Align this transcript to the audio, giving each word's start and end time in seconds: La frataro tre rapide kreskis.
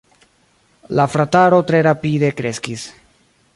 La 0.99 1.05
frataro 1.15 1.61
tre 1.71 1.83
rapide 1.91 2.35
kreskis. 2.41 2.89